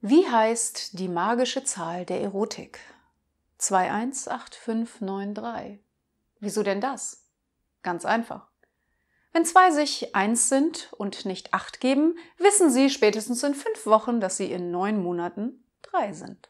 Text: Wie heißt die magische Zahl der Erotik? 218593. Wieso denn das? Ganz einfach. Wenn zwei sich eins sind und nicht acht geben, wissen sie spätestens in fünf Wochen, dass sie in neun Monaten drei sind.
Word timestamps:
Wie 0.00 0.28
heißt 0.28 1.00
die 1.00 1.08
magische 1.08 1.64
Zahl 1.64 2.04
der 2.04 2.20
Erotik? 2.20 2.78
218593. 3.58 5.80
Wieso 6.38 6.62
denn 6.62 6.80
das? 6.80 7.24
Ganz 7.82 8.04
einfach. 8.04 8.46
Wenn 9.32 9.44
zwei 9.44 9.72
sich 9.72 10.14
eins 10.14 10.48
sind 10.48 10.92
und 10.98 11.26
nicht 11.26 11.52
acht 11.52 11.80
geben, 11.80 12.16
wissen 12.36 12.70
sie 12.70 12.90
spätestens 12.90 13.42
in 13.42 13.54
fünf 13.54 13.86
Wochen, 13.86 14.20
dass 14.20 14.36
sie 14.36 14.52
in 14.52 14.70
neun 14.70 15.02
Monaten 15.02 15.64
drei 15.82 16.12
sind. 16.12 16.48